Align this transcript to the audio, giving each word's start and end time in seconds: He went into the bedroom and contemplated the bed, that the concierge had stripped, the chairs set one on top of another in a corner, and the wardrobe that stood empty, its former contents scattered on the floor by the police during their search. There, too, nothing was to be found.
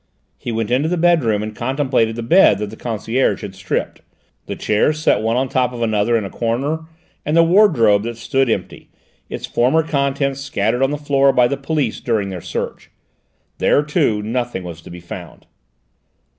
He 0.39 0.51
went 0.51 0.71
into 0.71 0.89
the 0.89 0.97
bedroom 0.97 1.43
and 1.43 1.55
contemplated 1.55 2.15
the 2.15 2.23
bed, 2.23 2.57
that 2.57 2.71
the 2.71 2.75
concierge 2.75 3.43
had 3.43 3.53
stripped, 3.53 4.01
the 4.47 4.55
chairs 4.55 4.97
set 4.97 5.21
one 5.21 5.37
on 5.37 5.47
top 5.47 5.73
of 5.73 5.83
another 5.83 6.17
in 6.17 6.25
a 6.25 6.29
corner, 6.31 6.87
and 7.23 7.37
the 7.37 7.43
wardrobe 7.43 8.01
that 8.01 8.17
stood 8.17 8.49
empty, 8.49 8.89
its 9.29 9.45
former 9.45 9.83
contents 9.83 10.39
scattered 10.39 10.81
on 10.81 10.89
the 10.89 10.97
floor 10.97 11.31
by 11.31 11.47
the 11.47 11.55
police 11.55 11.99
during 11.99 12.29
their 12.29 12.41
search. 12.41 12.89
There, 13.59 13.83
too, 13.83 14.23
nothing 14.23 14.63
was 14.63 14.81
to 14.81 14.89
be 14.89 15.01
found. 15.01 15.45